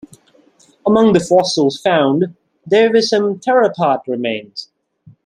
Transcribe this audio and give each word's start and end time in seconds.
Among 0.83 1.13
the 1.13 1.19
fossils 1.19 1.79
found 1.79 2.35
there 2.65 2.91
were 2.91 3.03
some 3.03 3.39
theropod 3.39 3.99
remains. 4.07 4.71